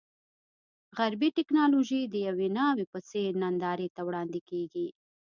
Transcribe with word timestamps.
غربي 0.97 1.29
ټکنالوژي 1.37 2.01
د 2.07 2.15
یوې 2.27 2.47
ناوې 2.57 2.85
په 2.93 2.99
څېر 3.09 3.31
نندارې 3.43 3.87
ته 3.95 4.01
وړاندې 4.07 4.39
کېږي. 4.49 4.87